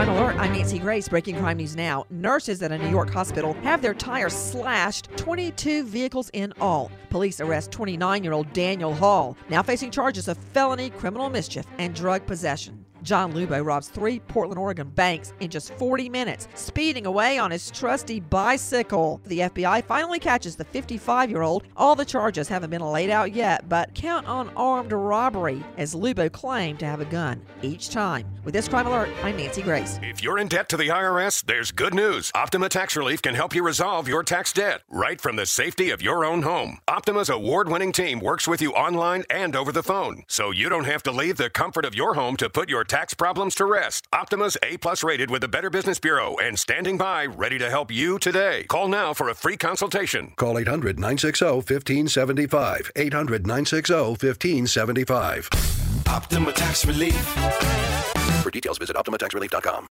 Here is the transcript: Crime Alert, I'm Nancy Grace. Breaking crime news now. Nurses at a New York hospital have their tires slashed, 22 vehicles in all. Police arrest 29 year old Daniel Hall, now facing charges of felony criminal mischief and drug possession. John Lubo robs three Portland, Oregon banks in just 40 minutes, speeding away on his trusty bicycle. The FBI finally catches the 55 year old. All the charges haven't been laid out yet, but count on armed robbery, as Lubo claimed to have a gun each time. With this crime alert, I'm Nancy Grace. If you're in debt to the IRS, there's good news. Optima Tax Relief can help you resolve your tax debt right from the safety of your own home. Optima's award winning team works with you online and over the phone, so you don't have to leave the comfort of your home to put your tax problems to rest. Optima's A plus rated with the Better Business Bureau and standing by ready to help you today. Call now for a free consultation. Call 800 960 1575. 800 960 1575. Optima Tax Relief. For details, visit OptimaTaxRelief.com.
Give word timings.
Crime 0.00 0.16
Alert, 0.16 0.36
I'm 0.36 0.52
Nancy 0.54 0.78
Grace. 0.78 1.10
Breaking 1.10 1.36
crime 1.36 1.58
news 1.58 1.76
now. 1.76 2.06
Nurses 2.08 2.62
at 2.62 2.72
a 2.72 2.78
New 2.78 2.88
York 2.88 3.10
hospital 3.10 3.52
have 3.62 3.82
their 3.82 3.92
tires 3.92 4.32
slashed, 4.32 5.10
22 5.18 5.84
vehicles 5.84 6.30
in 6.32 6.54
all. 6.58 6.90
Police 7.10 7.38
arrest 7.38 7.70
29 7.70 8.24
year 8.24 8.32
old 8.32 8.50
Daniel 8.54 8.94
Hall, 8.94 9.36
now 9.50 9.62
facing 9.62 9.90
charges 9.90 10.26
of 10.26 10.38
felony 10.38 10.88
criminal 10.88 11.28
mischief 11.28 11.66
and 11.76 11.94
drug 11.94 12.24
possession. 12.24 12.82
John 13.02 13.32
Lubo 13.32 13.64
robs 13.64 13.88
three 13.88 14.20
Portland, 14.20 14.58
Oregon 14.58 14.88
banks 14.88 15.32
in 15.40 15.50
just 15.50 15.72
40 15.74 16.08
minutes, 16.08 16.48
speeding 16.54 17.06
away 17.06 17.38
on 17.38 17.50
his 17.50 17.70
trusty 17.70 18.20
bicycle. 18.20 19.20
The 19.24 19.40
FBI 19.40 19.84
finally 19.84 20.18
catches 20.18 20.56
the 20.56 20.64
55 20.64 21.30
year 21.30 21.42
old. 21.42 21.64
All 21.76 21.94
the 21.94 22.04
charges 22.04 22.48
haven't 22.48 22.70
been 22.70 22.82
laid 22.82 23.10
out 23.10 23.32
yet, 23.32 23.68
but 23.68 23.94
count 23.94 24.26
on 24.26 24.50
armed 24.56 24.92
robbery, 24.92 25.62
as 25.76 25.94
Lubo 25.94 26.30
claimed 26.30 26.78
to 26.80 26.86
have 26.86 27.00
a 27.00 27.04
gun 27.06 27.42
each 27.62 27.90
time. 27.90 28.26
With 28.44 28.54
this 28.54 28.68
crime 28.68 28.86
alert, 28.86 29.10
I'm 29.22 29.36
Nancy 29.36 29.62
Grace. 29.62 29.98
If 30.02 30.22
you're 30.22 30.38
in 30.38 30.48
debt 30.48 30.68
to 30.70 30.76
the 30.76 30.88
IRS, 30.88 31.44
there's 31.44 31.72
good 31.72 31.92
news. 31.92 32.30
Optima 32.34 32.68
Tax 32.68 32.96
Relief 32.96 33.20
can 33.20 33.34
help 33.34 33.54
you 33.54 33.62
resolve 33.62 34.08
your 34.08 34.22
tax 34.22 34.52
debt 34.52 34.82
right 34.88 35.20
from 35.20 35.36
the 35.36 35.44
safety 35.44 35.90
of 35.90 36.00
your 36.00 36.24
own 36.24 36.42
home. 36.42 36.78
Optima's 36.88 37.28
award 37.28 37.68
winning 37.68 37.92
team 37.92 38.18
works 38.18 38.48
with 38.48 38.62
you 38.62 38.72
online 38.72 39.24
and 39.28 39.54
over 39.54 39.72
the 39.72 39.82
phone, 39.82 40.24
so 40.26 40.50
you 40.50 40.68
don't 40.68 40.84
have 40.84 41.02
to 41.02 41.12
leave 41.12 41.36
the 41.36 41.50
comfort 41.50 41.84
of 41.84 41.94
your 41.94 42.14
home 42.14 42.36
to 42.36 42.48
put 42.48 42.68
your 42.70 42.84
tax 42.90 43.14
problems 43.14 43.54
to 43.54 43.64
rest. 43.64 44.08
Optima's 44.12 44.56
A 44.64 44.76
plus 44.76 45.04
rated 45.04 45.30
with 45.30 45.42
the 45.42 45.48
Better 45.48 45.70
Business 45.70 46.00
Bureau 46.00 46.36
and 46.38 46.58
standing 46.58 46.98
by 46.98 47.24
ready 47.24 47.56
to 47.56 47.70
help 47.70 47.90
you 47.92 48.18
today. 48.18 48.64
Call 48.68 48.88
now 48.88 49.14
for 49.14 49.28
a 49.28 49.34
free 49.34 49.56
consultation. 49.56 50.32
Call 50.36 50.58
800 50.58 50.98
960 50.98 51.44
1575. 51.44 52.90
800 52.96 53.46
960 53.46 53.94
1575. 53.94 55.48
Optima 56.08 56.52
Tax 56.52 56.84
Relief. 56.84 57.14
For 58.42 58.50
details, 58.50 58.78
visit 58.78 58.96
OptimaTaxRelief.com. 58.96 59.88